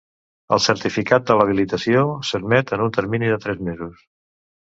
El 0.55 0.61
certificat 0.67 1.27
de 1.31 1.35
l'habilitació 1.39 2.01
s'emet 2.29 2.73
en 2.77 2.85
un 2.87 2.95
termini 2.97 3.29
de 3.35 3.39
tres 3.45 3.61
mesos. 3.69 4.01